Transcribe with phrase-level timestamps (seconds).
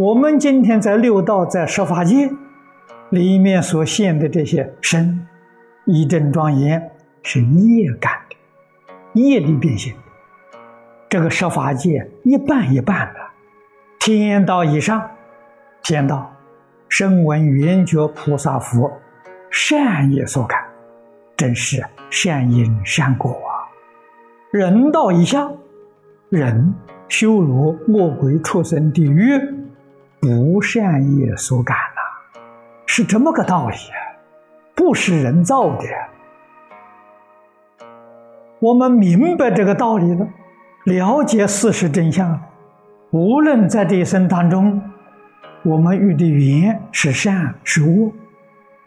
[0.00, 2.30] 我们今天在六道在十法界
[3.10, 5.26] 里面所现的这些身，
[5.84, 6.90] 一正庄严
[7.22, 9.98] 是业感的，业力变现的。
[11.10, 13.20] 这个十法界一半一半的，
[13.98, 15.06] 天道以上，
[15.82, 16.34] 天道
[16.88, 18.90] 声闻缘觉菩萨佛
[19.50, 20.64] 善业所感，
[21.36, 23.68] 真是善因善果啊。
[24.50, 25.46] 人道以下，
[26.30, 26.72] 人
[27.06, 29.59] 修罗魔鬼畜生地狱。
[30.20, 32.40] 不善业所感呐，
[32.84, 33.76] 是这么个道理，
[34.74, 35.86] 不是人造的。
[38.58, 40.28] 我们明白这个道理了，
[40.84, 42.38] 了解事实真相。
[43.10, 44.82] 无论在这一生当中，
[45.62, 48.12] 我们遇的缘是善是恶，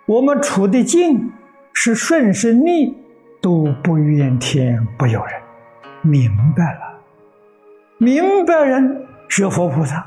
[0.06, 1.32] 我们处的境
[1.74, 2.96] 是顺是逆，
[3.42, 5.42] 都不怨天不尤人。
[6.04, 7.00] 明白了，
[7.98, 10.06] 明白人是佛菩萨。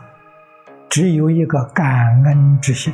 [0.97, 2.91] 只有一个感恩之心，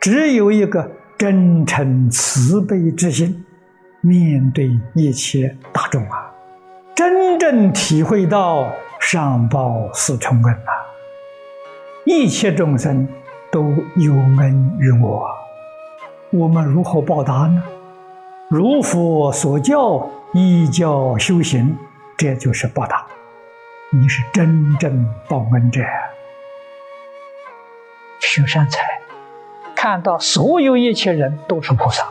[0.00, 3.44] 只有一个真诚慈悲之心，
[4.00, 6.32] 面对一切大众啊，
[6.94, 10.72] 真正体会到上报四重恩啊！
[12.06, 13.06] 一切众生
[13.52, 13.64] 都
[13.96, 15.28] 有恩于我，
[16.30, 17.62] 我们如何报答呢？
[18.48, 21.76] 如佛所教，依教修行，
[22.16, 23.06] 这就是报答。
[23.92, 25.82] 你是真正报恩者。
[28.32, 29.00] 修善财，
[29.74, 32.06] 看到所有一切人都是菩萨，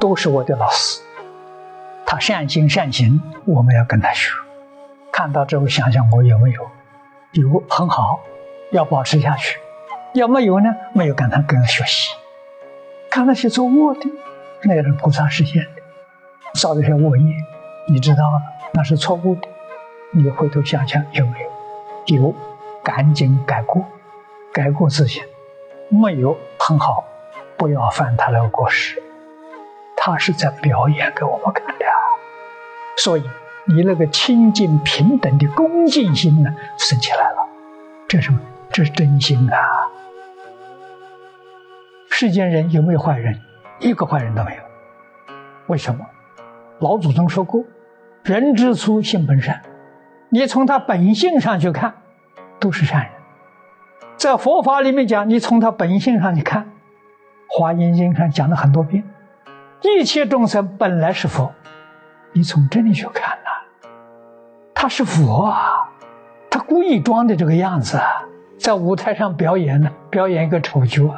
[0.00, 1.00] 都是我的老师。
[2.04, 4.32] 他善心善行，我们要跟他学。
[5.12, 6.68] 看到之后想想我有没有？
[7.30, 8.18] 有很好，
[8.72, 9.56] 要保持下去。
[10.14, 10.74] 要没有呢？
[10.92, 12.10] 没有跟他跟他学习。
[13.08, 14.00] 看那些做恶的，
[14.64, 17.36] 那也是菩萨实现的，造这些恶业，
[17.86, 18.42] 你知道了，
[18.72, 19.46] 那是错误的。
[20.10, 21.38] 你回头想想有没
[22.08, 22.16] 有？
[22.16, 22.34] 有，
[22.82, 23.84] 赶紧改过，
[24.52, 25.22] 改过自新。
[25.88, 27.04] 没有很好，
[27.56, 29.02] 不要犯他那个过失。
[29.96, 31.84] 他是在表演给我们看的，
[32.98, 33.22] 所以
[33.64, 37.48] 你那个清净平等的恭敬心呢，升起来了。
[38.06, 38.32] 这是
[38.70, 39.58] 这是真心啊！
[42.10, 43.40] 世间人有没有坏人？
[43.80, 44.62] 一个坏人都没有。
[45.66, 46.06] 为什么？
[46.78, 47.64] 老祖宗说过
[48.22, 49.62] ：“人之初，性本善。”
[50.30, 51.94] 你从他本性上去看，
[52.60, 53.10] 都是善人。
[54.16, 56.64] 在佛法里面讲，你从他本性上去看，
[57.48, 59.04] 《华严经》上讲了很多遍，
[59.82, 61.52] 一切众生本来是佛，
[62.32, 63.88] 你从这里去看呐，
[64.74, 65.90] 他是佛啊，
[66.50, 68.24] 他故意装的这个样子，啊
[68.58, 71.14] 在舞台上表演呢，表演一个丑角，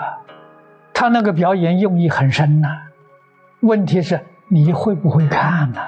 [0.93, 2.69] 他那个表演用意很深呐。
[3.61, 5.81] 问题是你会不会看呢？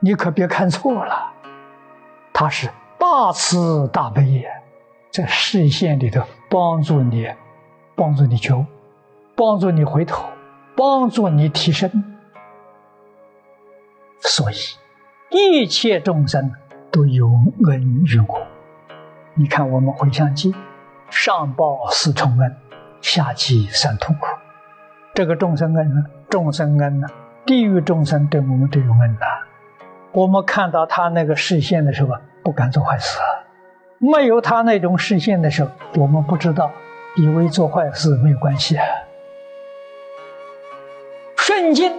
[0.00, 1.32] 你可别看错了，
[2.32, 2.68] 他是
[2.98, 4.44] 大慈大悲。
[5.12, 7.32] 在视线里头帮助你，
[7.94, 8.66] 帮助你求，
[9.36, 10.24] 帮助你回头，
[10.76, 11.88] 帮助你提升。
[14.18, 14.56] 所以，
[15.30, 16.52] 一切众生
[16.90, 17.30] 都有
[17.68, 18.42] 恩于我。
[19.34, 20.52] 你看，我们回向记，
[21.08, 22.56] 上报四重恩，
[23.00, 24.26] 下济三痛苦。
[25.14, 27.06] 这个众生恩呢，众生恩呢，
[27.46, 29.26] 地狱众生对我们都有恩呐。
[30.10, 33.20] 我们看到他那个视线的时候，不敢做坏事。
[34.02, 36.72] 没有他那种视线的时候，我们不知道，
[37.16, 38.84] 以为做坏事没有关系啊。
[41.36, 41.92] 顺境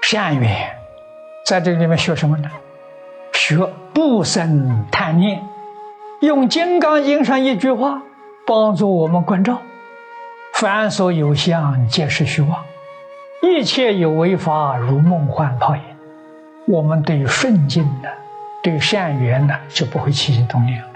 [0.00, 0.74] 善缘，
[1.44, 2.50] 在这里面学什么呢？
[3.34, 3.58] 学
[3.92, 5.46] 不生贪念，
[6.20, 8.02] 用《金刚经》上一句话
[8.46, 9.60] 帮助我们关照：
[10.54, 12.62] 凡所有相，皆是虚妄；
[13.42, 15.82] 一切有为法，如梦幻泡影。
[16.66, 18.08] 我们对顺境的、
[18.62, 20.88] 对善缘呢，就不会起心动念了。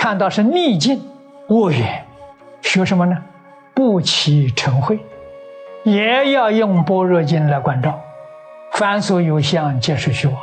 [0.00, 1.04] 看到是逆境
[1.48, 2.06] 恶缘，
[2.62, 3.22] 学什么呢？
[3.74, 4.98] 不起嗔恚，
[5.84, 8.00] 也要用般若经来关照。
[8.72, 10.34] 凡所有相，皆是虚妄；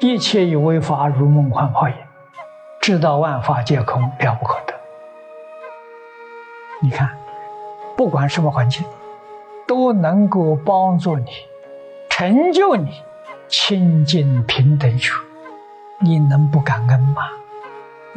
[0.00, 1.94] 一切有为法，如梦幻泡影。
[2.80, 4.74] 知道万法皆空，了不可得。
[6.82, 7.16] 你看，
[7.96, 8.84] 不管什么环境，
[9.68, 11.30] 都能够帮助你，
[12.10, 12.90] 成就你
[13.46, 15.22] 清净平等处，
[16.00, 17.22] 你能不感恩吗？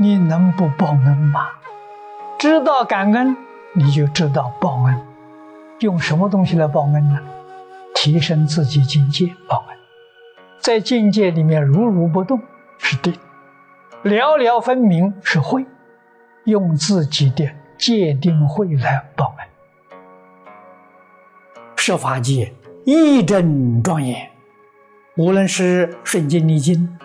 [0.01, 1.49] 你能不报恩吗？
[2.39, 3.35] 知道感恩，
[3.73, 4.97] 你就知道报恩。
[5.79, 7.19] 用什么东西来报恩呢？
[7.93, 9.77] 提升自己境界报恩，
[10.61, 12.39] 在境界里面如如不动
[12.77, 13.13] 是定，
[14.03, 15.65] 了了分明是慧。
[16.45, 17.45] 用自己的
[17.77, 19.47] 界定慧来报恩。
[21.75, 22.53] 设法界
[22.85, 24.29] 一真庄严，
[25.17, 26.97] 无论是顺境逆境，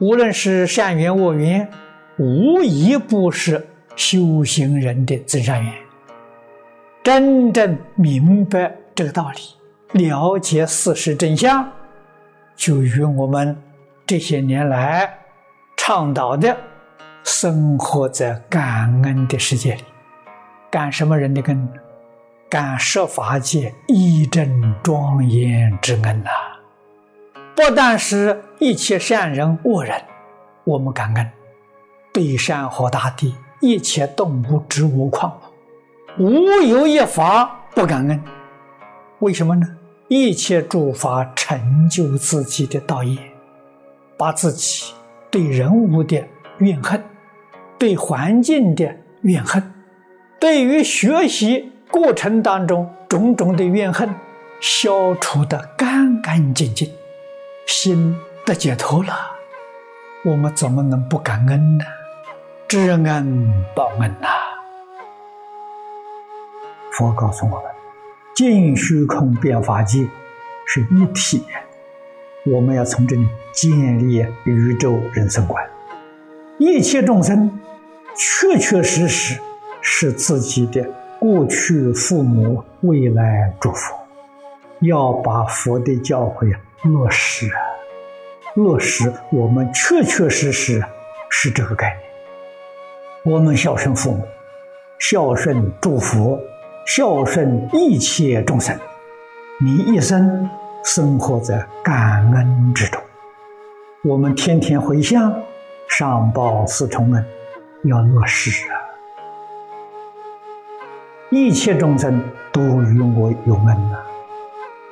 [0.00, 1.70] 无论是善缘恶缘。
[2.18, 3.66] 无一不是
[3.96, 5.72] 修行人的增上缘。
[7.02, 11.68] 真正明白这个道理，了解事实真相，
[12.54, 13.56] 就与我们
[14.06, 15.18] 这些年来
[15.76, 16.56] 倡导的
[17.24, 19.82] 生活在感恩的世界里，
[20.70, 21.68] 感什么人的恩？
[22.48, 26.30] 感设法界一真庄严之恩呐！
[27.56, 29.98] 不但是一切善人恶人，
[30.64, 31.26] 我们感恩；
[32.12, 35.40] 对山河大地、一切动物、植物、矿
[36.18, 38.22] 物，无有一法不感恩。
[39.20, 39.66] 为什么呢？
[40.08, 43.18] 一切诸法成就自己的道业，
[44.18, 44.92] 把自己
[45.30, 46.22] 对人物的
[46.58, 47.02] 怨恨、
[47.78, 49.72] 对环境的怨恨、
[50.38, 51.70] 对于学习。
[51.90, 54.08] 过程当中种种的怨恨
[54.62, 56.90] 消除的干干净净，
[57.66, 58.16] 心
[58.46, 59.12] 得解脱了，
[60.24, 61.84] 我们怎么能不感恩呢？
[62.72, 64.28] 知恩报恩呐！
[66.90, 67.64] 佛告诉我们，
[68.34, 70.08] 尽虚空变法界
[70.64, 71.44] 是一体，
[72.46, 75.62] 我们要从这里建立宇宙人生观，
[76.56, 77.60] 一切众生
[78.16, 79.38] 确确实实
[79.82, 80.82] 是自己的。
[81.20, 83.94] 过去父母，未来祝福，
[84.80, 87.50] 要把佛的教诲落实，
[88.54, 89.12] 落实。
[89.30, 90.82] 我们确确实实
[91.28, 92.11] 是这个概念。
[93.24, 94.24] 我们孝顺父母，
[94.98, 96.36] 孝顺祝福，
[96.84, 98.76] 孝顺一切众生，
[99.64, 100.50] 你一生
[100.84, 103.00] 生活在感恩之中。
[104.02, 105.32] 我们天天回向，
[105.88, 107.24] 上报四重恩，
[107.84, 108.74] 要落实啊。
[111.30, 112.20] 一切众生
[112.52, 113.98] 都与我有恩呐！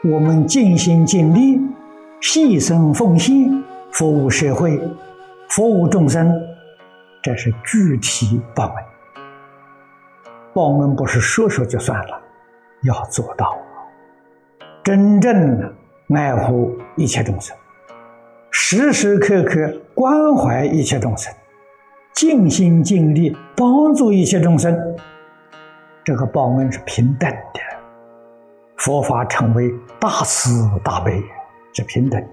[0.05, 1.59] 我们尽心尽力、
[2.23, 3.61] 牺牲奉献、
[3.91, 4.81] 服务社会、
[5.49, 6.33] 服务众生，
[7.23, 8.85] 这是具体报恩。
[10.53, 12.21] 报恩不是说说就算了，
[12.83, 13.57] 要做到，
[14.83, 15.73] 真正的
[16.15, 17.57] 爱护一切众生，
[18.51, 21.33] 时时刻刻关怀一切众生，
[22.15, 24.77] 尽心尽力帮助一切众生。
[26.03, 27.61] 这个报恩是平等的，
[28.79, 31.23] 佛法称为大慈大悲，
[31.75, 32.29] 是平等的，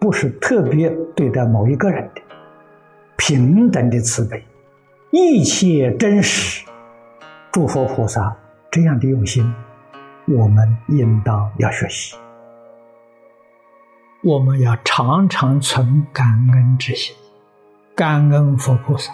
[0.00, 2.22] 不是特别对待某一个人的，
[3.16, 4.44] 平等的慈悲，
[5.10, 6.64] 一切真实。
[7.52, 8.36] 诸佛菩萨
[8.70, 9.54] 这样的用心，
[10.26, 12.16] 我们应当要学习。
[14.22, 17.14] 我们要常常存感恩之心，
[17.94, 19.12] 感恩佛菩萨，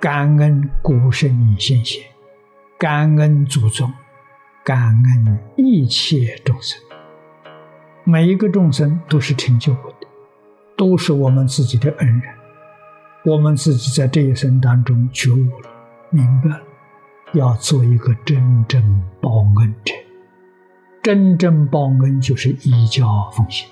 [0.00, 2.02] 感恩古圣先贤。
[2.78, 3.92] 感恩祖宗，
[4.64, 6.82] 感恩一切众生。
[8.02, 10.08] 每一个众生都是成就我的，
[10.76, 12.34] 都是我们自己的恩人。
[13.24, 15.70] 我们自己在这一生当中觉悟了、
[16.10, 16.60] 明白了，
[17.34, 18.82] 要做一个真正
[19.20, 19.30] 报
[19.60, 19.94] 恩者。
[21.04, 23.68] 真正报恩就是依教奉行，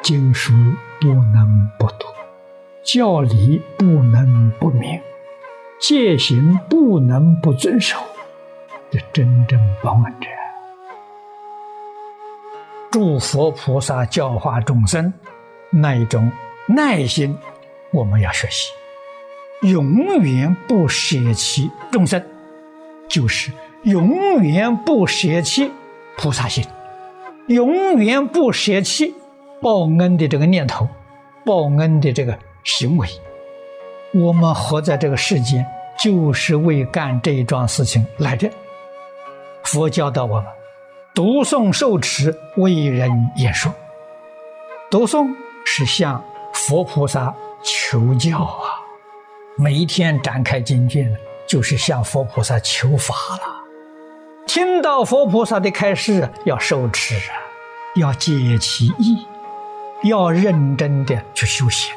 [0.00, 0.52] 经书
[1.00, 2.06] 不能不读，
[2.84, 5.00] 教理不能不明。
[5.80, 7.98] 戒行不能不遵守，
[8.90, 10.28] 这真正报恩者。
[12.92, 15.12] 诸佛菩萨教化众生
[15.70, 16.30] 那一种
[16.68, 17.36] 耐心，
[17.92, 18.70] 我们要学习。
[19.62, 22.24] 永远不舍弃众生，
[23.08, 25.70] 就是永远不舍弃
[26.16, 26.64] 菩萨心，
[27.46, 29.14] 永远不舍弃
[29.60, 30.88] 报恩的这个念头，
[31.44, 33.06] 报恩的这个行为。
[34.14, 35.66] 我们活在这个世间，
[36.02, 38.50] 就是为干这一桩事情来的。
[39.62, 40.46] 佛教导我们，
[41.14, 43.70] 读诵受持，为人演说。
[44.90, 45.28] 读诵
[45.66, 48.80] 是向佛菩萨求教啊，
[49.56, 51.14] 每一天展开经卷，
[51.46, 53.60] 就是向佛菩萨求法了。
[54.46, 57.36] 听到佛菩萨的开示，要受持啊，
[57.96, 59.26] 要解其意，
[60.04, 61.94] 要认真的去修行。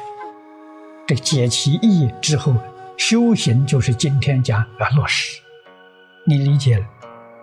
[1.06, 2.54] 这解其意之后，
[2.96, 5.40] 修行就是今天讲要落实。
[6.26, 6.86] 你理解了，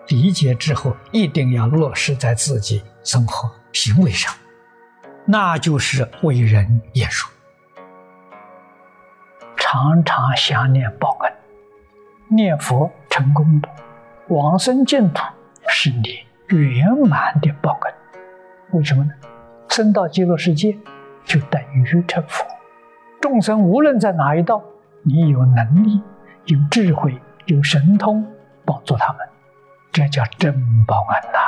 [0.07, 4.33] 理解之后一定要落实在自己生活行为上，
[5.25, 7.29] 那就是为人演说。
[9.73, 11.33] 常常想念报恩，
[12.27, 13.69] 念佛成功的
[14.27, 15.23] 往生净土
[15.69, 17.93] 是你圆满的报恩。
[18.71, 19.11] 为什么呢？
[19.69, 20.77] 升到极乐世界
[21.23, 22.45] 就等于成佛。
[23.21, 24.61] 众生无论在哪一道，
[25.03, 26.01] 你有能力、
[26.47, 28.27] 有智慧、有神通
[28.65, 29.19] 帮助他们，
[29.93, 30.53] 这叫真
[30.85, 31.39] 报恩呐。